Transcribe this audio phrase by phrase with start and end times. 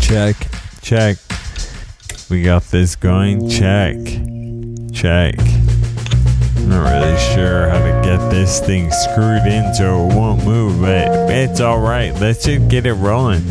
[0.00, 0.36] Check,
[0.82, 1.16] check.
[2.30, 3.48] We got this going.
[3.48, 3.96] Check,
[4.92, 5.34] check.
[6.56, 10.80] I'm Not really sure how to get this thing screwed in so it won't move,
[10.82, 12.12] but it's all right.
[12.20, 13.42] Let's just get it rolling.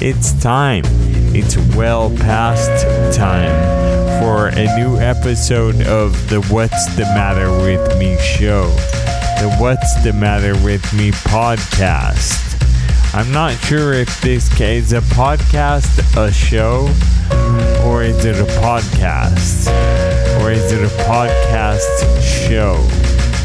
[0.00, 0.84] It's time.
[1.34, 2.70] It's well past
[3.16, 8.68] time for a new episode of the What's the Matter with Me show,
[9.40, 12.51] the What's the Matter with Me podcast.
[13.14, 16.88] I'm not sure if this is a podcast, a show,
[17.86, 19.68] or is it a podcast?
[20.40, 21.82] Or is it a podcast
[22.48, 22.72] show?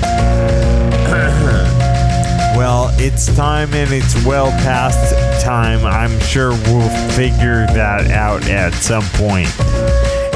[2.58, 5.14] well, it's time and it's well past
[5.44, 5.86] time.
[5.86, 9.50] I'm sure we'll figure that out at some point.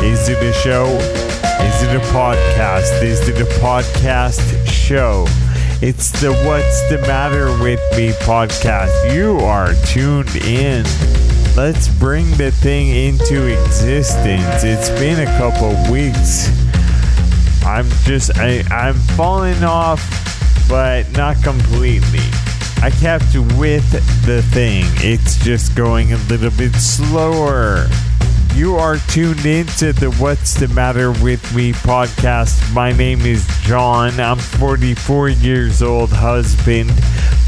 [0.03, 0.88] Is it a show?
[0.88, 3.02] Is it a podcast?
[3.02, 5.25] Is it a podcast show?
[5.84, 9.16] It's the What's the Matter with Me podcast.
[9.16, 10.85] You are tuned in.
[11.58, 14.63] Let's bring the thing into existence.
[14.63, 16.50] It's been a couple weeks.
[17.66, 20.08] I'm just I, I'm falling off,
[20.70, 22.30] but not completely.
[22.83, 23.92] I kept with
[24.27, 24.86] the thing.
[24.98, 27.88] It's just going a little bit slower.
[28.53, 32.73] You are tuned into the What's the Matter with Me podcast.
[32.73, 34.19] My name is John.
[34.19, 36.91] I'm 44 years old, husband,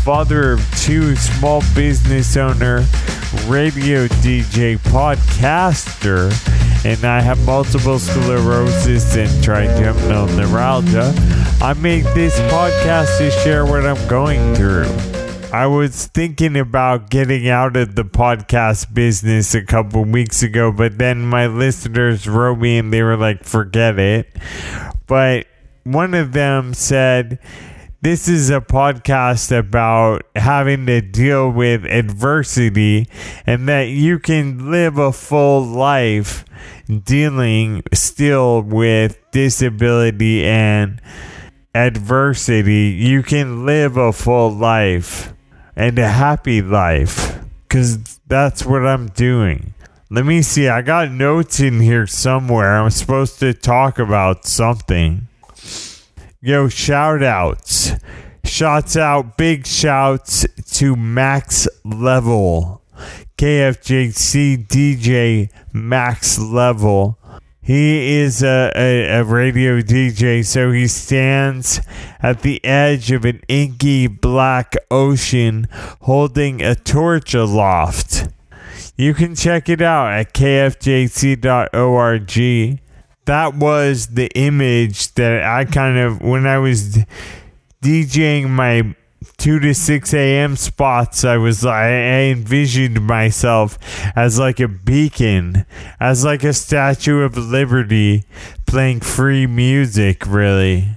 [0.03, 2.85] father of two, small business owner,
[3.47, 6.31] radio DJ, podcaster,
[6.85, 11.13] and I have multiple sclerosis and trigeminal neuralgia.
[11.61, 15.22] I make this podcast to share what I'm going through.
[15.53, 20.97] I was thinking about getting out of the podcast business a couple weeks ago, but
[20.97, 24.35] then my listeners wrote me and they were like, forget it.
[25.05, 25.45] But
[25.83, 27.37] one of them said,
[28.01, 33.07] this is a podcast about having to deal with adversity
[33.45, 36.45] and that you can live a full life
[37.05, 40.99] dealing still with disability and
[41.75, 42.97] adversity.
[42.99, 45.32] You can live a full life
[45.75, 49.73] and a happy life because that's what I'm doing.
[50.09, 50.67] Let me see.
[50.67, 52.77] I got notes in here somewhere.
[52.77, 55.27] I'm supposed to talk about something.
[56.39, 57.91] Yo, shout outs.
[58.43, 60.45] Shouts out, big shouts
[60.77, 62.83] to Max Level,
[63.37, 67.17] KFJC DJ Max Level.
[67.65, 71.79] He is a, a, a, radio DJ, so he stands
[72.21, 75.67] at the edge of an inky black ocean
[76.01, 78.27] holding a torch aloft.
[78.97, 81.39] You can check it out at kfjc.org.
[83.25, 86.97] That was the image that I kind of, when I was
[87.81, 88.93] DJing my
[89.43, 90.55] 2 to 6 a.m.
[90.55, 91.89] spots, I was I
[92.31, 93.77] envisioned myself
[94.15, 95.65] as like a beacon,
[95.99, 98.23] as like a statue of liberty
[98.65, 100.87] playing free music, really.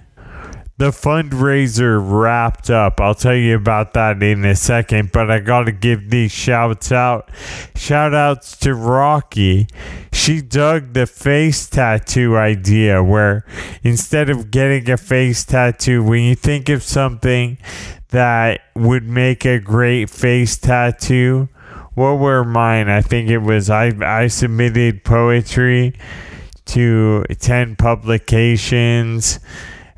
[0.78, 3.00] The fundraiser wrapped up.
[3.00, 6.92] I'll tell you about that in a second, but I got to give these shouts
[6.92, 7.31] out.
[7.75, 9.69] Shout outs to Rocky.
[10.12, 13.47] She dug the face tattoo idea where
[13.82, 17.56] instead of getting a face tattoo, when you think of something
[18.08, 21.48] that would make a great face tattoo,
[21.94, 22.91] what were mine?
[22.91, 25.94] I think it was I, I submitted poetry
[26.66, 29.41] to 10 publications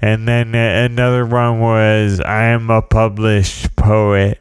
[0.00, 4.40] and then uh, another one was I am a published poet.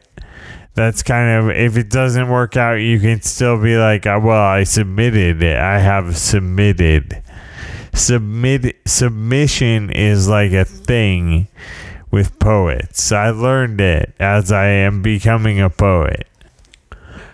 [0.74, 4.40] That's kind of if it doesn't work out, you can still be like, oh, well,
[4.40, 5.56] I submitted it.
[5.56, 7.22] I have submitted.
[7.92, 11.48] Submit submission is like a thing
[12.12, 13.10] with poets.
[13.10, 16.28] I learned it as I am becoming a poet.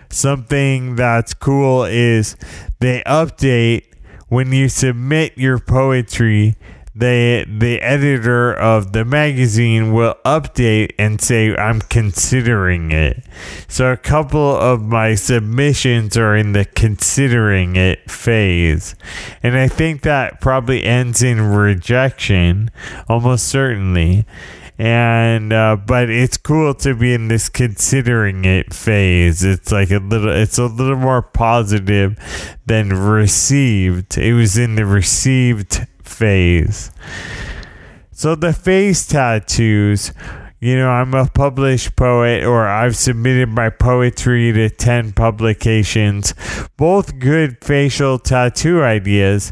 [0.09, 2.35] Something that's cool is
[2.79, 3.83] they update
[4.27, 6.55] when you submit your poetry
[6.95, 13.25] the the editor of the magazine will update and say I'm considering it.
[13.67, 18.95] So a couple of my submissions are in the considering it phase.
[19.43, 22.71] And I think that probably ends in rejection
[23.09, 24.25] almost certainly.
[24.77, 29.43] And uh, but it's cool to be in this considering it phase.
[29.43, 32.17] It's like a little it's a little more positive
[32.65, 34.17] than received.
[34.17, 36.91] It was in the received phase.
[38.11, 40.13] So the face tattoos,
[40.61, 46.33] you know, I'm a published poet or I've submitted my poetry to 10 publications,
[46.77, 49.51] both good facial tattoo ideas.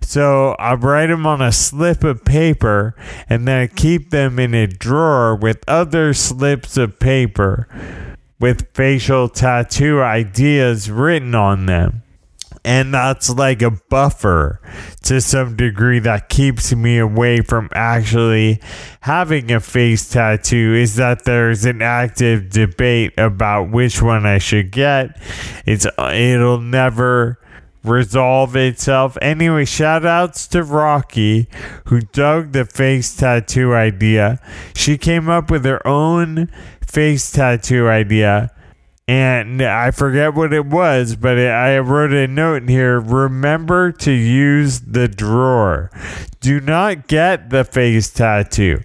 [0.00, 2.94] So I write them on a slip of paper
[3.28, 7.66] and then I keep them in a drawer with other slips of paper
[8.38, 12.03] with facial tattoo ideas written on them.
[12.64, 14.60] And that's like a buffer
[15.02, 18.60] to some degree that keeps me away from actually
[19.00, 20.74] having a face tattoo.
[20.74, 25.20] Is that there's an active debate about which one I should get.
[25.66, 27.38] It's it'll never
[27.84, 29.18] resolve itself.
[29.20, 31.48] Anyway, shout outs to Rocky,
[31.86, 34.40] who dug the face tattoo idea.
[34.74, 36.50] She came up with her own
[36.86, 38.50] face tattoo idea.
[39.06, 42.98] And I forget what it was, but I wrote a note in here.
[42.98, 45.90] Remember to use the drawer.
[46.40, 48.80] Do not get the face tattoo.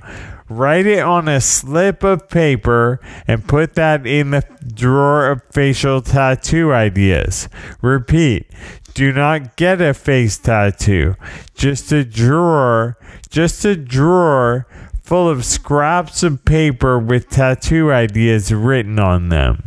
[0.50, 4.44] Write it on a slip of paper and put that in the
[4.74, 7.48] drawer of facial tattoo ideas.
[7.82, 8.52] Repeat
[9.00, 11.16] do not get a face tattoo.
[11.56, 12.98] Just a drawer,
[13.30, 14.68] just a drawer
[15.04, 19.64] full of scraps of paper with tattoo ideas written on them.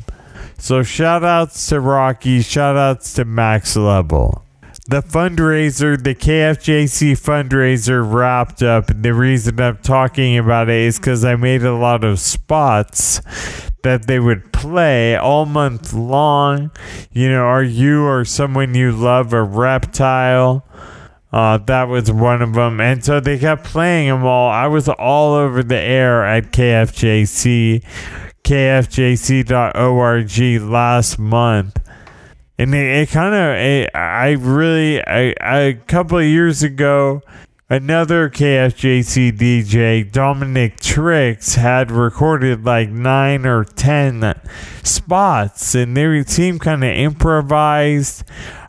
[0.63, 4.45] So shout outs to Rocky, shout outs to Max Level.
[4.87, 8.85] The fundraiser, the KFJC fundraiser wrapped up.
[8.87, 13.21] The reason I'm talking about it is because I made a lot of spots
[13.83, 16.71] that they would play all month long.
[17.11, 20.65] You know, are you or someone you love a reptile?
[21.33, 22.81] Uh, that was one of them.
[22.81, 24.49] And so they kept playing them all.
[24.49, 27.83] I was all over the air at KFJC
[28.45, 31.79] kfjc.org last month.
[32.59, 37.23] And it, it kind of, I really, I, a couple of years ago,
[37.73, 44.39] another KFJC DJ, Dominic Tricks, had recorded like nine or ten
[44.83, 48.25] spots, and they seemed kind of improvised.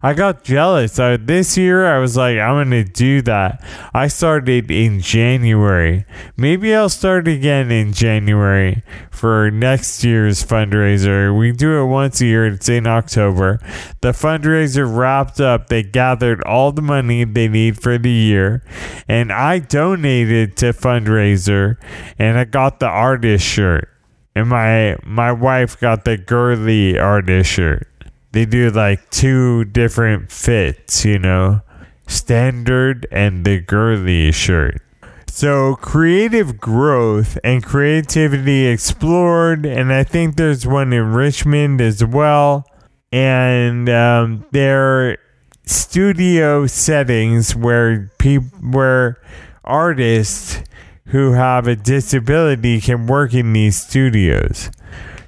[0.06, 1.00] I got jealous.
[1.00, 3.64] Uh, this year, I was like, I'm going to do that.
[3.94, 6.06] I started in January.
[6.36, 11.34] Maybe I'll start again in January for next year's fundraiser.
[11.38, 13.60] We do it once a year, it's in October.
[14.02, 15.68] The fundraiser wrapped up.
[15.68, 18.62] They gathered all the money they need for the year,
[19.08, 21.78] and I donated to fundraiser,
[22.20, 23.88] and I got the artist shirt.
[24.36, 27.88] And my my wife got the girly artist shirt
[28.34, 31.62] they do like two different fits, you know,
[32.08, 34.82] standard and the girly shirt.
[35.28, 42.66] So, creative growth and creativity explored, and I think there's one in Richmond as well.
[43.12, 45.18] And um, are
[45.66, 49.22] studio settings where people, where
[49.64, 50.62] artists
[51.08, 54.72] who have a disability can work in these studios.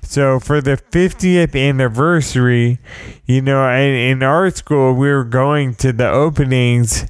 [0.05, 2.79] So for the 50th anniversary,
[3.25, 7.05] you know, in, in art school, we were going to the openings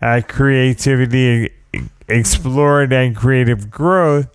[0.00, 1.50] at Creativity
[2.08, 4.28] Explored and Creative Growth,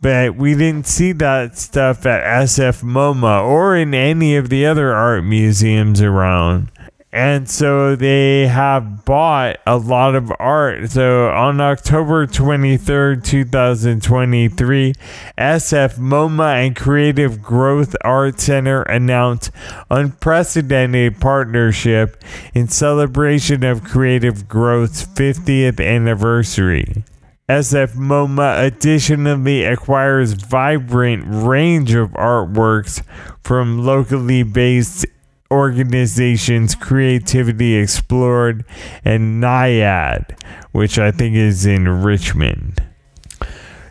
[0.00, 4.92] but we didn't see that stuff at SF MoMA or in any of the other
[4.92, 6.70] art museums around.
[7.14, 10.90] And so they have bought a lot of art.
[10.90, 14.94] So on October 23rd, 2023,
[15.38, 19.52] SF MoMA and Creative Growth Art Center announced
[19.92, 22.20] unprecedented partnership
[22.52, 27.04] in celebration of Creative Growth's 50th anniversary.
[27.48, 33.04] SF MoMA additionally acquires vibrant range of artworks
[33.44, 35.06] from locally based
[35.54, 38.64] organizations Creativity Explored
[39.04, 40.38] and NIAD,
[40.72, 42.82] which I think is in Richmond.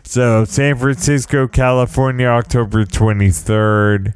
[0.04, 4.12] So, San Francisco, California, October 23rd.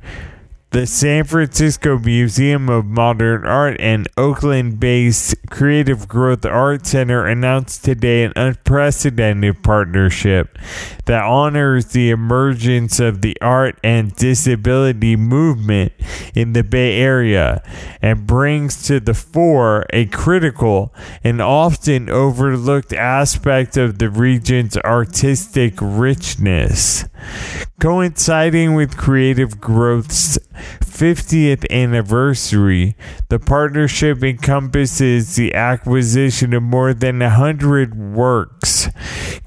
[0.71, 7.87] The San Francisco Museum of Modern Art and Oakland based Creative Growth Art Center announced
[7.87, 10.59] today an unprecedented partnership
[11.07, 15.95] that honors the emergence of the art and disability movement
[16.35, 17.63] in the Bay Area
[18.03, 20.95] and brings to the fore a critical
[21.25, 27.07] and often overlooked aspect of the region's artistic richness.
[27.81, 30.39] Coinciding with Creative Growth's
[30.81, 32.97] 50th anniversary,
[33.29, 38.89] the partnership encompasses the acquisition of more than 100 works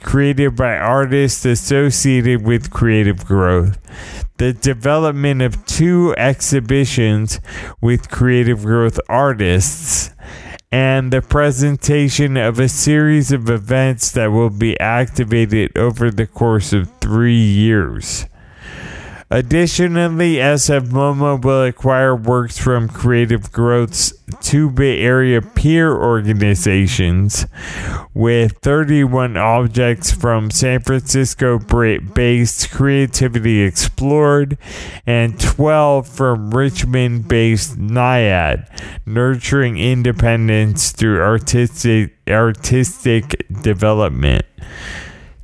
[0.01, 3.77] created by artists associated with creative growth,
[4.37, 7.39] the development of two exhibitions
[7.81, 10.11] with creative growth artists,
[10.71, 16.71] and the presentation of a series of events that will be activated over the course
[16.71, 18.25] of three years.
[19.33, 27.45] Additionally, SF MoMA will acquire works from Creative Growth's two Bay Area peer organizations
[28.13, 34.57] with 31 objects from San Francisco based Creativity Explored
[35.07, 38.67] and 12 from Richmond based NIAD,
[39.05, 44.45] Nurturing Independence Through Artistic, artistic Development.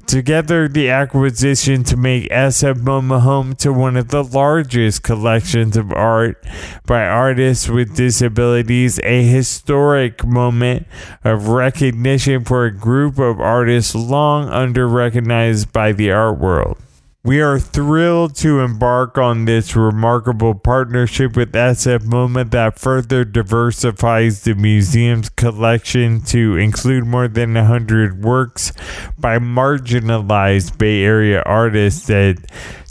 [0.08, 5.92] Together, the acquisition to make SF MoMA home to one of the largest collections of
[5.92, 6.42] art
[6.86, 10.88] by artists with disabilities, a historic moment
[11.26, 16.78] of recognition for a group of artists long under recognized by the art world.
[17.24, 24.44] We are thrilled to embark on this remarkable partnership with SF MoMA that further diversifies
[24.44, 28.72] the museum's collection to include more than 100 works
[29.18, 32.38] by marginalized Bay Area artists that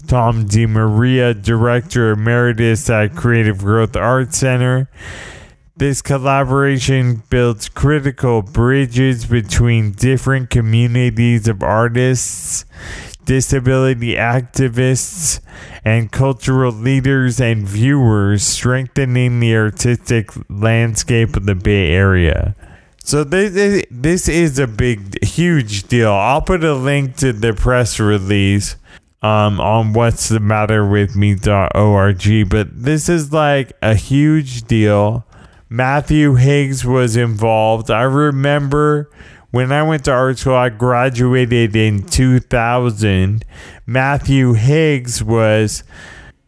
[0.06, 4.90] Tom di Maria, Director Emeritus at Creative Growth Art Center.
[5.78, 12.64] This collaboration builds critical bridges between different communities of artists
[13.26, 15.40] disability activists,
[15.84, 22.56] and cultural leaders and viewers, strengthening the artistic landscape of the Bay Area.
[23.04, 26.12] So this this is a big, huge deal.
[26.12, 28.74] I'll put a link to the press release
[29.22, 35.24] um, on what's the matter with me.org, but this is like a huge deal.
[35.68, 37.90] Matthew Higgs was involved.
[37.90, 39.10] I remember
[39.50, 43.44] when I went to art school, I graduated in 2000.
[43.86, 45.84] Matthew Higgs was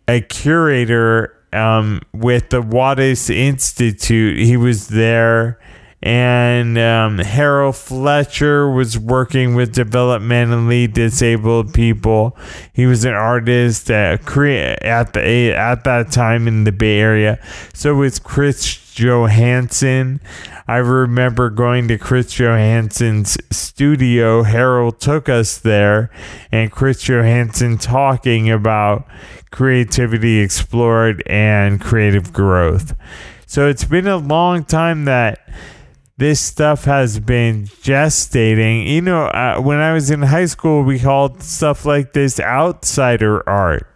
[0.07, 4.39] a curator um, with the Wattis Institute.
[4.39, 5.59] He was there.
[6.01, 12.37] And um, Harrell Fletcher was working with developmentally disabled people.
[12.73, 17.41] He was an artist at, at the at that time in the Bay Area.
[17.75, 20.21] So was Chris Johanson.
[20.69, 24.45] I remember going to Chris Johanson's studio.
[24.45, 26.11] Harrell took us there,
[26.53, 29.09] and Chris Johanson talking about
[29.51, 32.95] creativity explored and creative growth.
[33.47, 35.41] So it's been a long time that
[36.19, 38.87] this stuff has been gestating.
[38.87, 43.49] You know, uh, when I was in high school, we called stuff like this outsider
[43.49, 43.87] art.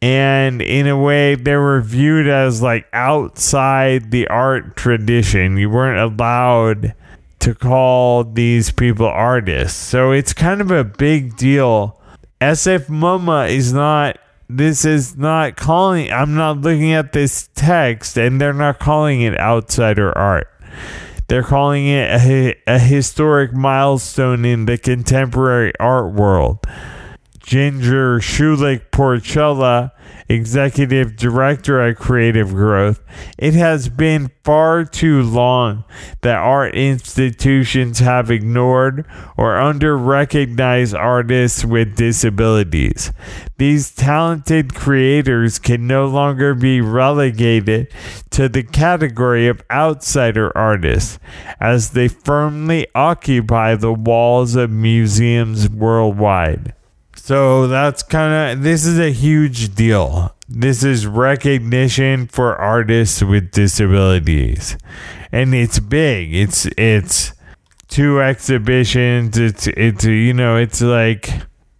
[0.00, 5.58] And in a way they were viewed as like outside the art tradition.
[5.58, 6.94] You weren't allowed
[7.40, 9.78] to call these people artists.
[9.78, 12.00] So it's kind of a big deal.
[12.40, 14.18] Sf moma is not
[14.48, 19.38] this is not calling i'm not looking at this text and they're not calling it
[19.38, 20.48] outsider art
[21.28, 26.58] they're calling it a, a historic milestone in the contemporary art world
[27.48, 29.92] Ginger Shulick Porcella,
[30.28, 33.02] Executive Director at Creative Growth,
[33.38, 35.84] it has been far too long
[36.20, 39.06] that art institutions have ignored
[39.38, 43.12] or under recognized artists with disabilities.
[43.56, 47.90] These talented creators can no longer be relegated
[48.28, 51.18] to the category of outsider artists
[51.58, 56.74] as they firmly occupy the walls of museums worldwide.
[57.28, 60.34] So that's kind of this is a huge deal.
[60.48, 64.78] This is recognition for artists with disabilities.
[65.30, 66.34] And it's big.
[66.34, 67.34] It's it's
[67.88, 69.36] two exhibitions.
[69.36, 71.28] It's it's you know, it's like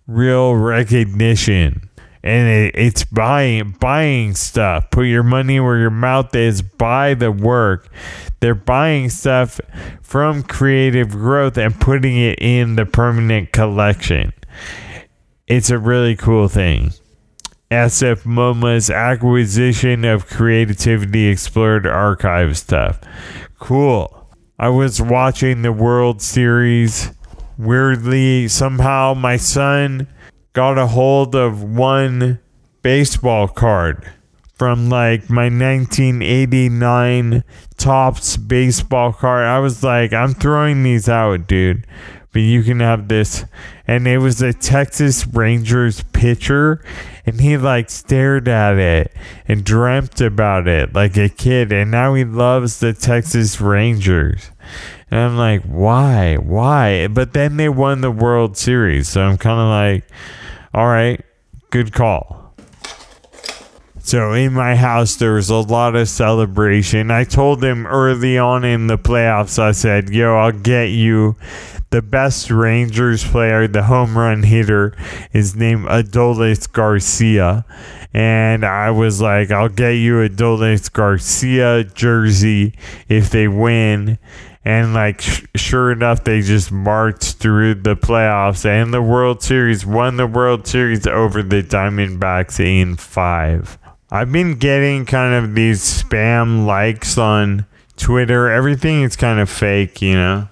[0.07, 1.89] real recognition.
[2.23, 4.91] And it, it's buying buying stuff.
[4.91, 6.61] Put your money where your mouth is.
[6.61, 7.89] Buy the work.
[8.41, 9.63] They're buying stuff
[10.03, 14.35] from creative growth and putting it in the permanent collection
[15.49, 16.93] it's a really cool thing.
[17.71, 23.01] SF MoMA's acquisition of Creativity Explored archive stuff.
[23.59, 24.29] Cool.
[24.59, 27.13] I was watching the World Series.
[27.57, 30.07] Weirdly, somehow my son
[30.53, 32.41] got a hold of one
[32.83, 34.07] baseball card
[34.55, 37.43] from like my 1989
[37.79, 39.47] Topps baseball card.
[39.47, 41.87] I was like, I'm throwing these out, dude
[42.39, 43.45] but you can have this.
[43.89, 46.85] And it was a Texas Rangers pitcher,
[47.27, 49.13] and he like stared at it
[49.49, 54.53] and dreamt about it like a kid, and now he loves the Texas Rangers.
[55.11, 56.37] And I'm like, why?
[56.37, 57.09] Why?
[57.09, 60.05] But then they won the World Series, so I'm kind of like,
[60.73, 61.21] all right,
[61.71, 62.55] good call.
[63.99, 67.11] So in my house, there was a lot of celebration.
[67.11, 71.35] I told him early on in the playoffs, I said, yo, I'll get you
[71.91, 74.95] the best Rangers player, the home run hitter,
[75.33, 77.65] is named Adolis Garcia.
[78.13, 82.75] And I was like, I'll get you a Adolis Garcia jersey
[83.09, 84.19] if they win.
[84.65, 89.87] And like, sh- sure enough, they just marched through the playoffs and the World Series,
[89.87, 93.79] won the World Series over the Diamondbacks in five.
[94.11, 97.67] I've been getting kind of these spam likes on
[97.97, 98.51] Twitter.
[98.51, 100.49] Everything is kind of fake, you know.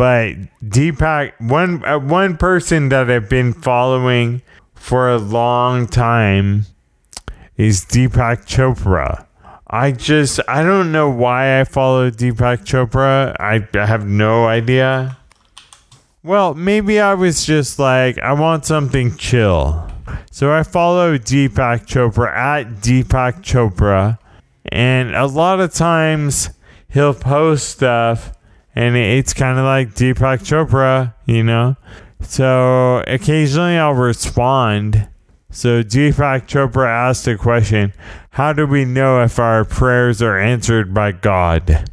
[0.00, 4.40] But Deepak, one uh, one person that I've been following
[4.74, 6.64] for a long time
[7.58, 9.26] is Deepak Chopra.
[9.66, 13.36] I just I don't know why I follow Deepak Chopra.
[13.38, 15.18] I, I have no idea.
[16.22, 19.86] Well, maybe I was just like I want something chill.
[20.30, 24.18] So I follow Deepak Chopra at Deepak Chopra
[24.64, 26.48] and a lot of times
[26.88, 28.32] he'll post stuff
[28.74, 31.76] and it's kind of like Deepak Chopra, you know.
[32.20, 35.08] So occasionally I'll respond.
[35.50, 37.92] So Deepak Chopra asked a question
[38.30, 41.90] How do we know if our prayers are answered by God?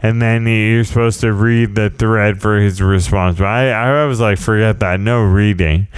[0.00, 3.38] And then you're supposed to read the thread for his response.
[3.38, 5.00] But I, I was like, forget that.
[5.00, 5.88] No reading.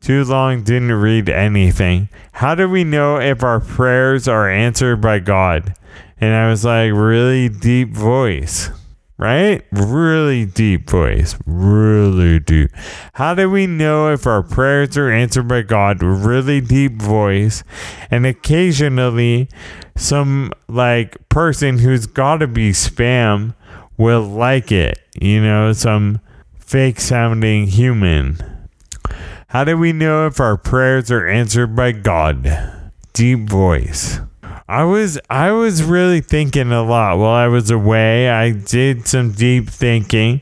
[0.00, 2.08] Too long, didn't read anything.
[2.32, 5.76] How do we know if our prayers are answered by God?
[6.20, 8.70] And I was like, really deep voice
[9.22, 9.64] right?
[9.70, 12.72] Really deep voice, really deep.
[13.12, 16.02] How do we know if our prayers are answered by God?
[16.02, 17.62] Really deep voice,
[18.10, 19.48] and occasionally
[19.94, 23.54] some like person who's got to be spam
[23.96, 26.20] will like it, you know, some
[26.58, 28.38] fake sounding human.
[29.48, 32.50] How do we know if our prayers are answered by God?
[33.12, 34.18] Deep voice.
[34.72, 38.30] I was I was really thinking a lot while I was away.
[38.30, 40.40] I did some deep thinking.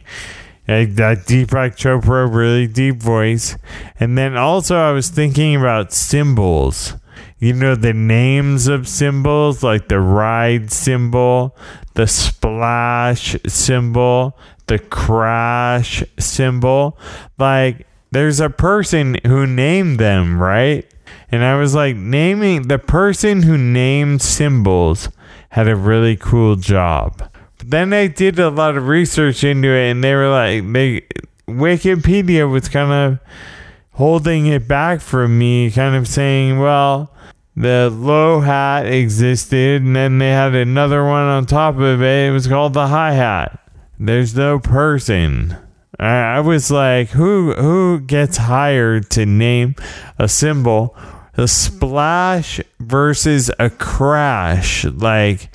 [0.69, 3.57] Like that Deepak Chopra really deep voice.
[3.99, 6.95] And then also I was thinking about cymbals.
[7.41, 11.57] You know the names of cymbals like the ride cymbal,
[11.95, 16.97] the splash cymbal, the crash cymbal.
[17.37, 20.89] Like there's a person who named them, right?
[21.31, 25.09] And I was like, naming the person who named cymbals
[25.51, 27.31] had a really cool job.
[27.59, 31.07] But then I did a lot of research into it, and they were like, they
[31.49, 33.19] Wikipedia was kind of
[33.93, 37.13] holding it back from me, kind of saying, well,
[37.57, 42.29] the low hat existed, and then they had another one on top of it.
[42.29, 43.61] It was called the hi hat.
[43.99, 45.57] There's no person.
[46.07, 49.75] I, was like, who who gets hired to name
[50.19, 50.97] a cymbal
[51.41, 54.85] the splash versus a crash.
[54.85, 55.49] Like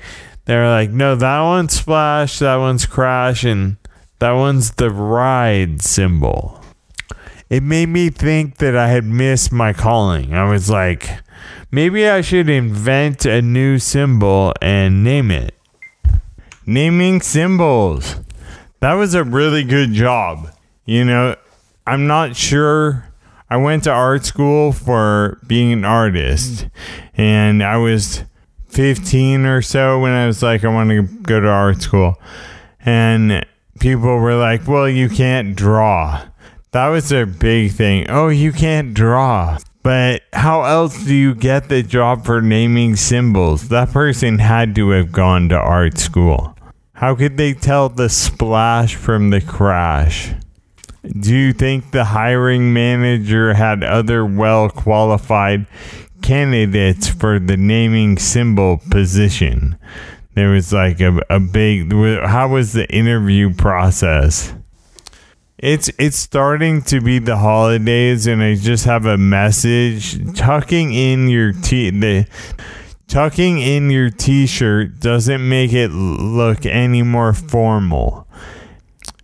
[0.44, 3.76] they're like, no, that one's splash, that one's crash, and
[4.18, 6.60] that one's the ride cymbal.
[7.48, 10.34] It made me think that I had missed my calling.
[10.34, 11.08] I was like,
[11.70, 15.54] maybe I should invent a new cymbal and name it.
[16.66, 18.16] Naming cymbals.
[18.86, 20.48] That was a really good job.
[20.84, 21.34] You know,
[21.88, 23.12] I'm not sure
[23.50, 26.68] I went to art school for being an artist,
[27.16, 28.22] and I was
[28.68, 32.14] 15 or so when I was like, I want to go to art school.
[32.78, 33.44] And
[33.80, 36.24] people were like, well, you can't draw.
[36.70, 38.08] That was a big thing.
[38.08, 39.58] Oh, you can't draw.
[39.82, 43.68] But how else do you get the job for naming cymbals?
[43.68, 46.55] That person had to have gone to art school.
[46.96, 50.32] How could they tell the splash from the crash?
[51.06, 55.66] Do you think the hiring manager had other well qualified
[56.22, 59.76] candidates for the naming cymbal position?
[60.32, 61.92] There was like a, a big.
[61.92, 64.54] How was the interview process?
[65.58, 70.34] It's it's starting to be the holidays, and I just have a message.
[70.34, 72.26] Tucking in your t the
[73.08, 78.26] tucking in your t-shirt doesn't make it look any more formal.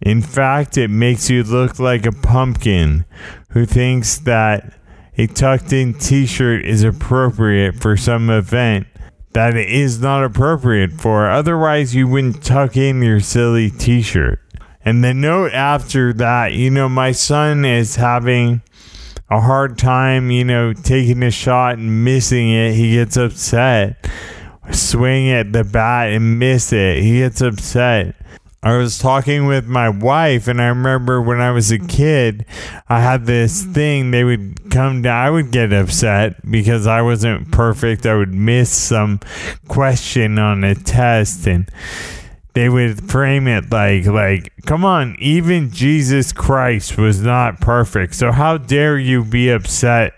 [0.00, 3.04] In fact, it makes you look like a pumpkin
[3.50, 4.72] who thinks that
[5.16, 8.86] a tucked in t shirt is appropriate for some event
[9.32, 11.30] that it is not appropriate for.
[11.30, 14.40] Otherwise, you wouldn't tuck in your silly t shirt.
[14.84, 18.62] And the note after that, you know, my son is having
[19.32, 22.74] a hard time, you know, taking a shot and missing it.
[22.74, 24.06] He gets upset.
[24.70, 27.02] Swing at the bat and miss it.
[27.02, 28.14] He gets upset.
[28.62, 32.44] I was talking with my wife, and I remember when I was a kid,
[32.88, 34.10] I had this thing.
[34.10, 38.06] They would come down, I would get upset because I wasn't perfect.
[38.06, 39.18] I would miss some
[39.66, 41.68] question on a test, and
[42.54, 48.14] they would frame it like like come on even jesus christ was not perfect.
[48.14, 50.14] So how dare you be upset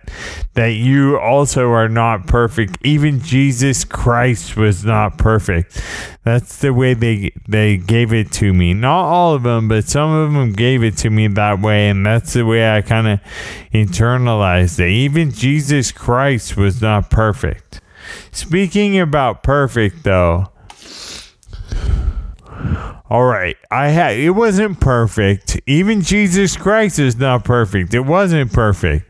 [0.55, 2.79] that you also are not perfect?
[2.83, 5.81] Even jesus christ was not perfect.
[6.25, 8.75] That's the way they they gave it to me.
[8.75, 12.05] Not all of them but some of them gave it to me that way and
[12.05, 13.21] that's the way i kind of
[13.73, 14.91] internalized it.
[14.91, 17.81] Even jesus christ was not perfect.
[18.33, 20.49] Speaking about perfect though
[23.11, 25.61] all right, I had it wasn't perfect.
[25.67, 27.95] Even Jesus Christ is not perfect.
[27.95, 29.07] It wasn't perfect,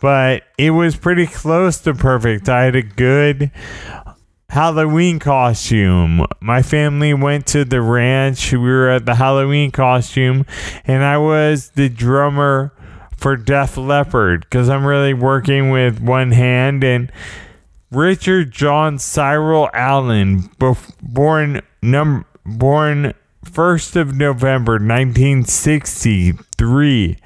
[0.00, 2.48] but it was pretty close to perfect.
[2.48, 3.50] I had a good
[4.50, 6.26] Halloween costume.
[6.40, 8.52] My family went to the ranch.
[8.52, 10.44] We were at the Halloween costume,
[10.84, 12.72] and I was the drummer
[13.16, 17.10] for Def Leppard because I'm really working with one hand and.
[17.92, 20.48] Richard John Cyril Allen,
[21.02, 27.16] born num- born 1st of November 1963,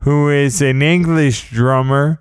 [0.00, 2.20] who is an English drummer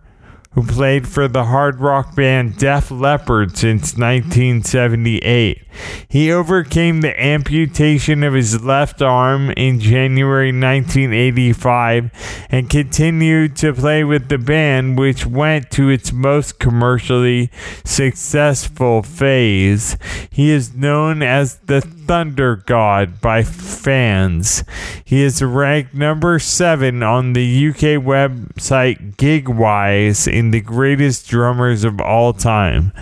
[0.58, 5.64] who played for the hard rock band Def Leppard since 1978.
[6.08, 12.10] He overcame the amputation of his left arm in January 1985
[12.50, 17.52] and continued to play with the band, which went to its most commercially
[17.86, 19.96] successful phase.
[20.32, 24.64] He is known as the Thunder God by fans.
[25.04, 32.00] He is ranked number seven on the UK website Gigwise in the greatest drummers of
[32.00, 32.94] all time.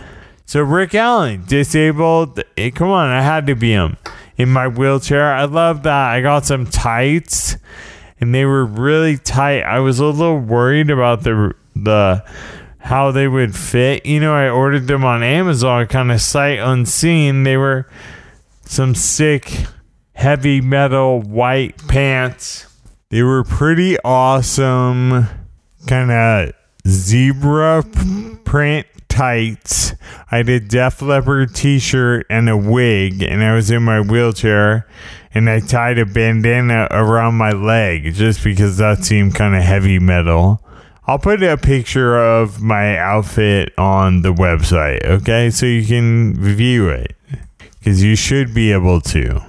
[0.46, 2.42] So Rick Allen, disabled.
[2.58, 3.98] eh, Come on, I had to be him
[4.38, 5.34] in my wheelchair.
[5.34, 6.10] I love that.
[6.12, 7.58] I got some tights,
[8.20, 9.62] and they were really tight.
[9.62, 12.24] I was a little worried about the the
[12.80, 14.06] how they would fit.
[14.06, 17.44] You know, I ordered them on Amazon, kind of sight unseen.
[17.44, 17.88] They were
[18.66, 19.66] some sick
[20.14, 22.66] heavy metal white pants.
[23.10, 25.28] They were pretty awesome,
[25.88, 26.54] kind of
[26.88, 27.84] zebra
[28.44, 29.94] print tights.
[30.32, 34.02] I had a Def Leppard t shirt and a wig, and I was in my
[34.02, 34.88] wheelchair.
[35.34, 40.00] And I tied a bandana around my leg just because that seemed kind of heavy
[40.00, 40.62] metal.
[41.08, 45.50] I'll put a picture of my outfit on the website, okay?
[45.50, 47.16] So you can view it
[47.86, 49.46] because you should be able to.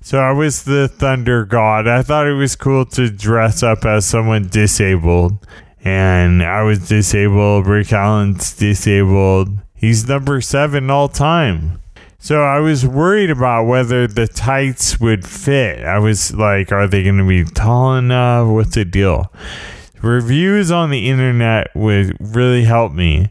[0.00, 1.86] So I was the thunder god.
[1.86, 5.46] I thought it was cool to dress up as someone disabled.
[5.84, 7.68] And I was disabled.
[7.68, 9.50] Rick Allen's disabled.
[9.76, 11.80] He's number seven all time.
[12.18, 15.84] So I was worried about whether the tights would fit.
[15.84, 18.48] I was like, are they going to be tall enough?
[18.48, 19.32] What's the deal?
[20.02, 23.30] Reviews on the internet would really help me.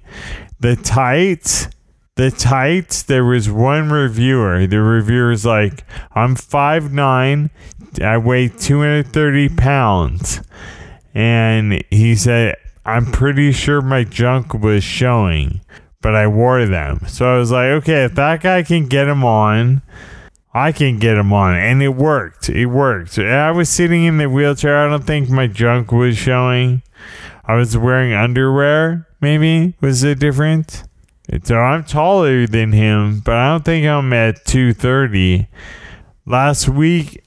[0.61, 1.67] The tights
[2.15, 4.65] the tights, there was one reviewer.
[4.67, 7.49] The reviewer's like, I'm 5'9,
[8.01, 10.41] I weigh 230 pounds.
[11.13, 15.59] And he said, I'm pretty sure my junk was showing,
[16.01, 17.01] but I wore them.
[17.07, 19.81] So I was like, okay, if that guy can get them on,
[20.53, 21.55] I can get them on.
[21.55, 22.47] And it worked.
[22.47, 23.19] It worked.
[23.19, 24.77] I was sitting in the wheelchair.
[24.77, 26.81] I don't think my junk was showing.
[27.43, 30.84] I was wearing underwear, maybe, was the difference.
[31.43, 35.47] So I'm taller than him, but I don't think I'm at 230.
[36.27, 37.23] Last week,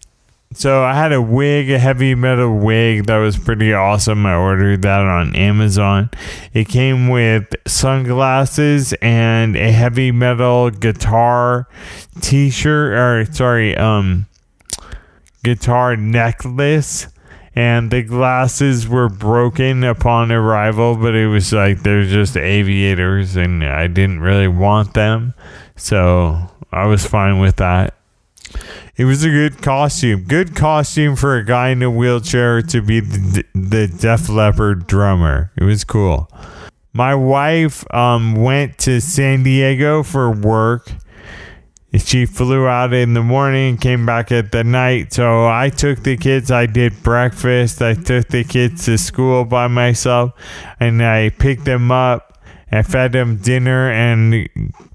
[0.53, 4.25] so I had a wig, a heavy metal wig that was pretty awesome.
[4.25, 6.11] I ordered that on Amazon.
[6.53, 11.69] It came with sunglasses and a heavy metal guitar
[12.21, 14.27] t-shirt or sorry, um
[15.45, 17.09] guitar necklace
[17.59, 23.65] and the glasses were broken upon arrival, but it was like they're just aviators, and
[23.65, 25.35] I didn't really want them,
[25.75, 26.39] so
[26.71, 27.95] I was fine with that.
[28.97, 33.01] It was a good costume, good costume for a guy in a wheelchair to be
[33.01, 35.51] the, the Def Leppard drummer.
[35.57, 36.31] It was cool.
[36.93, 40.93] My wife um, went to San Diego for work
[41.97, 45.13] she flew out in the morning, came back at the night.
[45.13, 49.69] So I took the kids, I did breakfast, I took the kids to school by
[49.69, 50.33] myself,
[50.79, 52.25] and I picked them up.
[52.71, 54.47] I fed them dinner and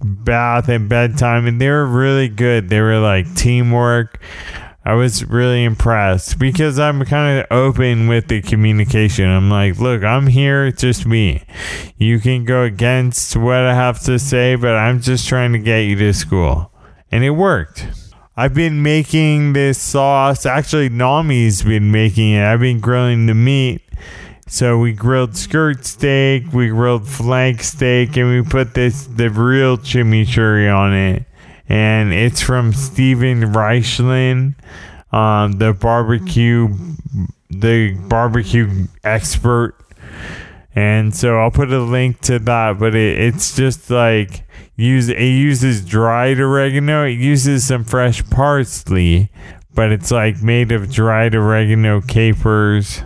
[0.04, 2.70] bath and bedtime, and they were really good.
[2.70, 4.22] They were like teamwork.
[4.86, 9.28] I was really impressed because I'm kind of open with the communication.
[9.28, 11.44] I'm like, look, I'm here, it's just me.
[11.98, 15.80] You can go against what I have to say, but I'm just trying to get
[15.80, 16.73] you to school
[17.14, 17.86] and it worked.
[18.36, 20.48] I've been making this sauce.
[20.48, 22.44] Actually, Nami's been making it.
[22.44, 23.84] I've been grilling the meat.
[24.48, 29.78] So we grilled skirt steak, we grilled flank steak, and we put this the real
[29.78, 31.26] chimichurri on it.
[31.70, 34.56] and it's from Steven Raichlen,
[35.12, 36.68] um, the barbecue,
[37.52, 39.76] the barbecue expert.
[40.76, 44.43] And so I'll put a link to that, but it, it's just like
[44.76, 47.06] use it uses dried oregano.
[47.06, 49.30] It uses some fresh parsley,
[49.74, 53.04] but it's like made of dried oregano, capers,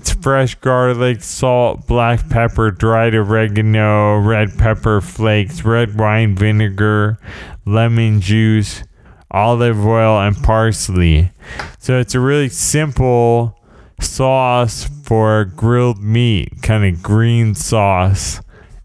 [0.00, 7.18] it's fresh garlic, salt, black pepper, dried oregano, red pepper flakes, red wine vinegar,
[7.66, 8.82] lemon juice,
[9.30, 11.32] olive oil, and parsley.
[11.78, 13.58] So it's a really simple
[14.00, 18.40] sauce for grilled meat, kind of green sauce.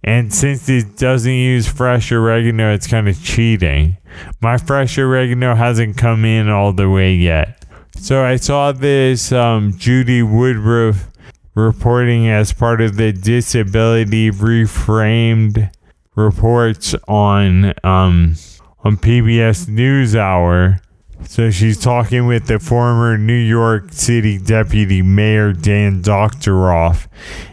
[0.06, 3.98] And since it doesn't use fresh oregano, it's kind of cheating.
[4.40, 7.66] My fresh oregano hasn't come in all the way yet.
[7.98, 11.10] So I saw this um, Judy Woodruff
[11.56, 15.72] reporting as part of the Disability Reframed
[16.14, 18.36] reports on um,
[18.84, 20.82] on PBS NewsHour.
[21.28, 27.08] So she's talking with the former New York City Deputy Mayor Dan Doctoroff,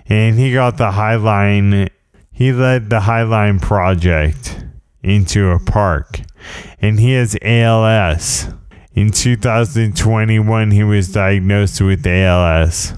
[0.07, 1.89] and he got the Highline.
[2.33, 4.65] He led the Highline project
[5.03, 6.21] into a park,
[6.81, 8.49] and he has ALS.
[8.95, 12.95] In 2021, he was diagnosed with ALS.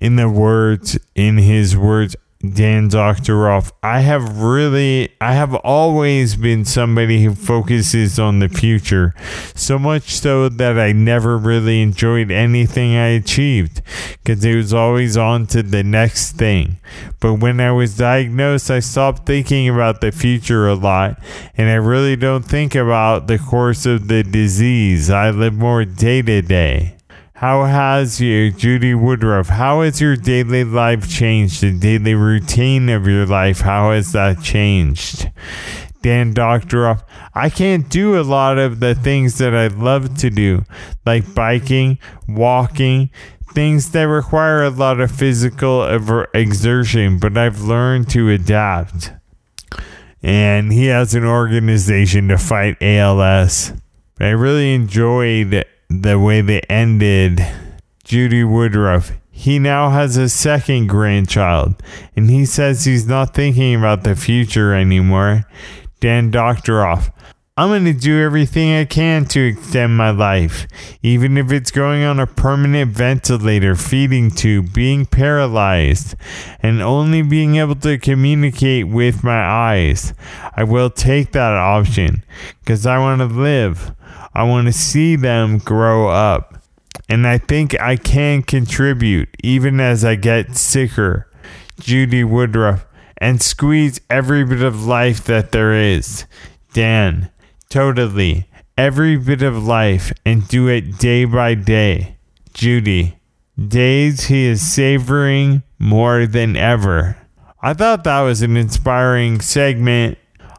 [0.00, 6.64] In the words, in his words, Dan Doctoroff, I have really, I have always been
[6.64, 9.12] somebody who focuses on the future,
[9.56, 15.16] so much so that I never really enjoyed anything I achieved because it was always
[15.16, 16.78] on to the next thing.
[17.18, 21.18] But when I was diagnosed, I stopped thinking about the future a lot,
[21.56, 25.10] and I really don't think about the course of the disease.
[25.10, 26.97] I live more day to day.
[27.38, 31.60] How has you, Judy Woodruff, how has your daily life changed?
[31.60, 35.30] The daily routine of your life, how has that changed?
[36.02, 40.64] Dan Doctoroff, I can't do a lot of the things that I love to do,
[41.06, 43.08] like biking, walking,
[43.52, 45.84] things that require a lot of physical
[46.34, 49.12] exertion, but I've learned to adapt.
[50.24, 53.74] And he has an organization to fight ALS.
[54.18, 57.44] I really enjoyed the way they ended
[58.04, 59.12] Judy Woodruff.
[59.30, 61.80] He now has a second grandchild,
[62.16, 65.46] and he says he's not thinking about the future anymore.
[66.00, 67.12] Dan Doctoroff.
[67.58, 70.68] I'm going to do everything I can to extend my life,
[71.02, 76.14] even if it's going on a permanent ventilator, feeding tube, being paralyzed,
[76.60, 80.14] and only being able to communicate with my eyes.
[80.54, 82.22] I will take that option
[82.60, 83.92] because I want to live.
[84.32, 86.62] I want to see them grow up.
[87.08, 91.28] And I think I can contribute even as I get sicker.
[91.80, 92.86] Judy Woodruff.
[93.20, 96.24] And squeeze every bit of life that there is.
[96.72, 97.32] Dan.
[97.70, 98.48] Totally.
[98.76, 102.16] Every bit of life and do it day by day.
[102.54, 103.18] Judy.
[103.58, 107.16] Days he is savoring more than ever.
[107.60, 110.16] I thought that was an inspiring segment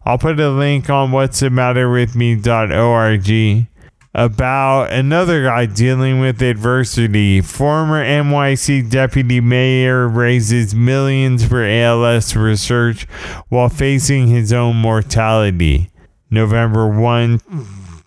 [0.09, 3.67] I'll put a link on what's the matter with me.org
[4.15, 7.41] about another guy dealing with adversity.
[7.41, 13.03] Former NYC deputy mayor raises millions for ALS research
[13.49, 15.91] while facing his own mortality.
[16.31, 17.39] November 1,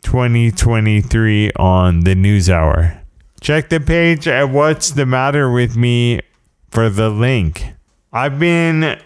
[0.02, 3.02] 2023 on the News Hour.
[3.40, 6.20] Check the page at What's the Matter with Me
[6.70, 7.64] for the link.
[8.12, 9.00] I've been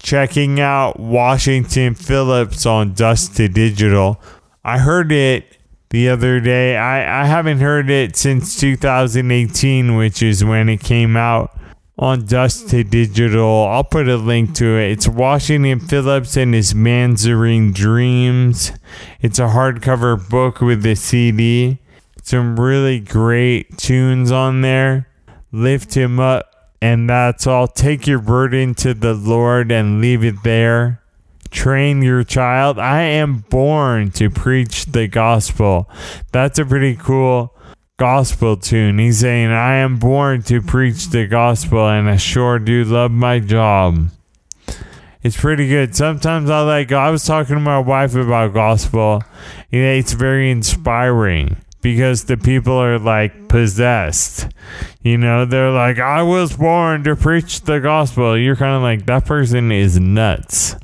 [0.00, 4.20] checking out Washington Phillips on Dust to Digital.
[4.64, 5.58] I heard it
[5.90, 6.76] the other day.
[6.76, 11.56] I, I haven't heard it since 2018, which is when it came out
[12.00, 13.66] on Dust to Digital.
[13.66, 14.92] I'll put a link to it.
[14.92, 18.72] It's Washington Phillips and his Manzarene Dreams.
[19.20, 21.78] It's a hardcover book with a CD.
[22.22, 25.08] Some really great tunes on there.
[25.52, 27.68] Lift him up and that's all.
[27.68, 31.02] Take your burden to the Lord and leave it there.
[31.50, 32.78] Train your child.
[32.78, 35.90] I am born to preach the gospel.
[36.32, 37.54] That's a pretty cool
[38.00, 38.98] gospel tune.
[38.98, 43.40] He's saying, I am born to preach the gospel, and I sure do love my
[43.40, 44.08] job.
[45.22, 45.94] It's pretty good.
[45.94, 49.22] Sometimes I like, I was talking to my wife about gospel.
[49.70, 54.48] You know, it's very inspiring because the people are like possessed.
[55.02, 58.34] You know, they're like, I was born to preach the gospel.
[58.38, 60.74] You're kind of like, that person is nuts.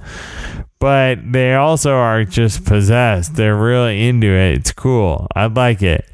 [0.78, 3.36] But they also are just possessed.
[3.36, 4.58] They're really into it.
[4.58, 5.28] It's cool.
[5.34, 6.04] I like it.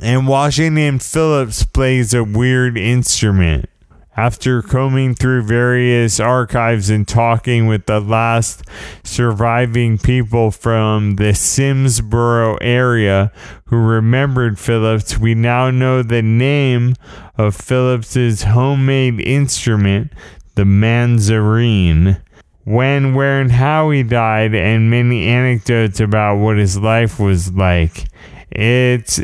[0.00, 3.68] And Washington Phillips plays a weird instrument.
[4.14, 8.62] After combing through various archives and talking with the last
[9.02, 13.32] surviving people from the Simsboro area
[13.66, 16.94] who remembered Phillips, we now know the name
[17.38, 20.12] of Phillips's homemade instrument,
[20.56, 22.20] the manzarene.
[22.64, 28.04] When, where, and how he died, and many anecdotes about what his life was like.
[28.50, 29.20] It's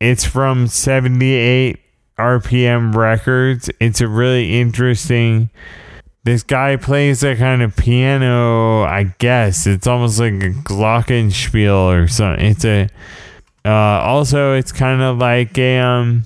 [0.00, 1.80] it's from 78
[2.18, 3.70] RPM Records.
[3.80, 5.50] It's a really interesting.
[6.24, 9.66] This guy plays a kind of piano, I guess.
[9.66, 12.44] It's almost like a glockenspiel or something.
[12.44, 12.88] It's a.
[13.64, 16.24] Uh, also, it's kind of like a um,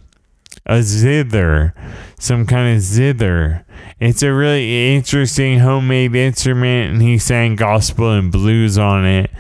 [0.67, 1.75] a zither,
[2.19, 3.65] some kind of zither.
[4.01, 9.31] It's a really interesting homemade instrument, and he sang gospel and blues on it.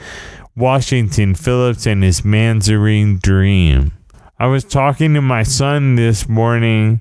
[0.56, 3.92] Washington Phillips and his Manzarene Dream.
[4.42, 7.00] I was talking to my son this morning.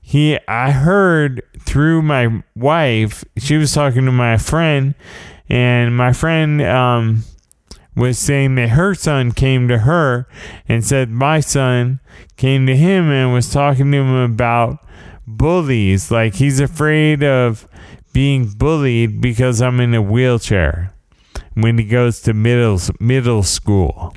[0.00, 4.94] He, I heard through my wife, she was talking to my friend,
[5.48, 7.24] and my friend um,
[7.96, 10.28] was saying that her son came to her
[10.68, 11.98] and said my son
[12.36, 14.78] came to him and was talking to him about
[15.26, 16.12] bullies.
[16.12, 17.66] Like he's afraid of
[18.12, 20.94] being bullied because I'm in a wheelchair
[21.54, 24.14] when he goes to middle middle school.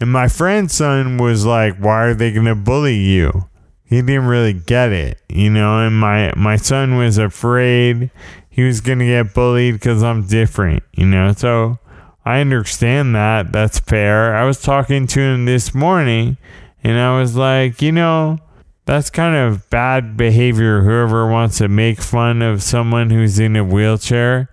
[0.00, 3.46] And my friend's son was like, "Why are they gonna bully you?"
[3.84, 5.78] He didn't really get it, you know.
[5.78, 8.10] And my my son was afraid
[8.50, 11.32] he was gonna get bullied because I'm different, you know.
[11.32, 11.78] So
[12.24, 13.52] I understand that.
[13.52, 14.34] That's fair.
[14.34, 16.36] I was talking to him this morning,
[16.82, 18.38] and I was like, you know,
[18.84, 20.82] that's kind of bad behavior.
[20.82, 24.50] Whoever wants to make fun of someone who's in a wheelchair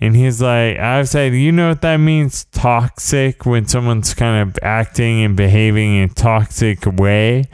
[0.00, 2.44] and he's like, I said, you know what that means?
[2.44, 7.44] Toxic when someone's kind of acting and behaving in a toxic way.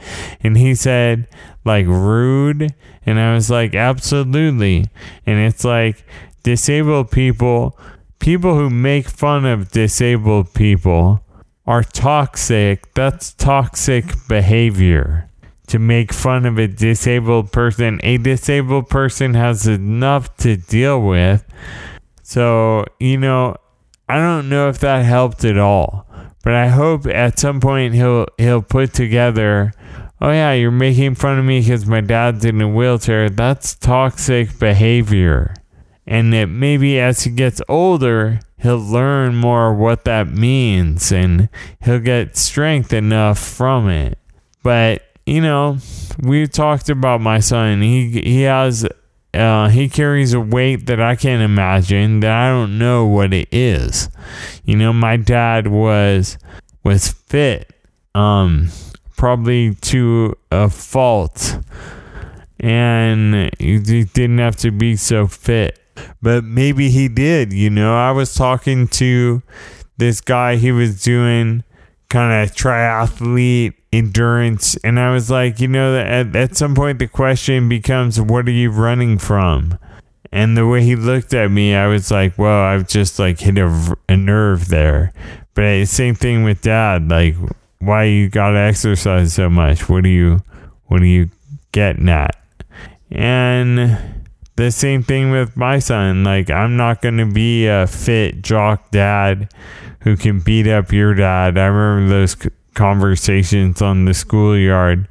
[0.41, 1.27] And he said,
[1.65, 2.73] like, rude.
[3.05, 4.85] And I was like, absolutely.
[5.25, 6.05] And it's like,
[6.43, 7.77] disabled people,
[8.19, 11.21] people who make fun of disabled people
[11.65, 12.93] are toxic.
[12.93, 15.29] That's toxic behavior.
[15.67, 21.43] To make fun of a disabled person, a disabled person has enough to deal with
[22.27, 23.55] so, you know,
[24.09, 26.05] I don't know if that helped at all,
[26.43, 29.71] but I hope at some point he'll he'll put together,
[30.19, 33.29] "Oh yeah, you're making fun of me cuz my dad's in a wheelchair.
[33.29, 35.53] That's toxic behavior."
[36.05, 41.47] And that maybe as he gets older, he'll learn more what that means and
[41.79, 44.19] he'll get strength enough from it.
[44.63, 45.77] But, you know,
[46.19, 47.81] we talked about my son.
[47.81, 48.85] He he has
[49.37, 53.47] uh, he carries a weight that I can't imagine that I don't know what it
[53.51, 54.09] is.
[54.63, 56.37] You know, my dad was
[56.83, 57.73] was fit,
[58.15, 58.69] um,
[59.15, 61.59] probably to a fault,
[62.59, 65.79] and he didn't have to be so fit,
[66.21, 67.53] but maybe he did.
[67.53, 69.41] You know, I was talking to
[69.97, 70.55] this guy.
[70.55, 71.63] He was doing
[72.09, 74.75] kind of triathlete endurance.
[74.77, 78.51] And I was like, you know, at, at some point the question becomes, what are
[78.51, 79.77] you running from?
[80.31, 83.57] And the way he looked at me, I was like, well, I've just like hit
[83.57, 85.13] a, a nerve there.
[85.53, 87.09] But same thing with dad.
[87.09, 87.35] Like,
[87.79, 89.89] why you gotta exercise so much?
[89.89, 90.41] What are you,
[90.85, 91.29] what are you
[91.71, 92.35] getting at?
[93.09, 93.97] And
[94.57, 96.23] the same thing with my son.
[96.23, 99.51] Like, I'm not gonna be a fit jock dad
[100.01, 101.57] who can beat up your dad.
[101.57, 102.35] I remember those
[102.77, 105.07] conversations on the schoolyard.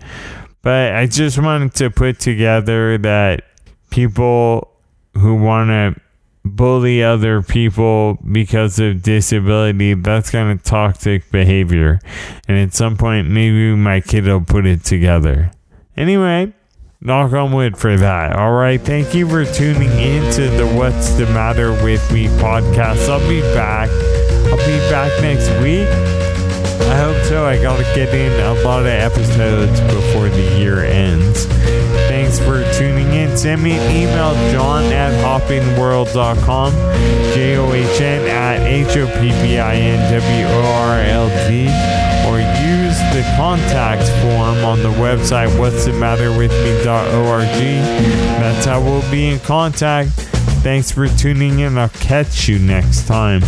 [0.63, 3.45] But I just wanted to put together that
[3.91, 4.73] people
[5.15, 6.01] who want to
[6.45, 11.99] bully other people because of disability, that's kind of toxic behavior.
[12.49, 15.51] And at some point, maybe my kid will put it together.
[15.97, 16.53] Anyway,
[17.01, 18.37] knock on wood for that.
[18.37, 18.81] All right.
[18.81, 23.09] Thank you for tuning in to the What's the Matter with Me podcast.
[23.09, 23.91] I'll be back.
[24.51, 26.26] I'll be back next week.
[26.89, 27.45] I hope so.
[27.45, 31.47] I gotta get in a lot of episodes before the year ends.
[32.09, 33.37] Thanks for tuning in.
[33.37, 36.73] Send me an email, john at hoppinworld.com,
[37.35, 41.29] J O H N at H O P P I N W O R L
[41.49, 41.67] D,
[42.29, 47.47] or use the contact form on the website what's the matter with me.org.
[48.41, 50.11] That's how we'll be in contact.
[50.63, 51.79] Thanks for tuning in.
[51.79, 53.43] I'll catch you next time.